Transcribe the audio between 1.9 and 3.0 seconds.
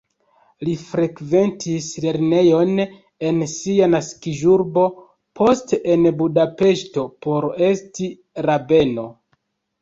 lernejon